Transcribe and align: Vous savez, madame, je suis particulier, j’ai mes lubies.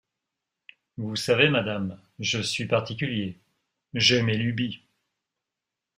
Vous 0.97 1.15
savez, 1.15 1.49
madame, 1.51 2.01
je 2.17 2.41
suis 2.41 2.65
particulier, 2.65 3.39
j’ai 3.93 4.23
mes 4.23 4.35
lubies. 4.35 4.81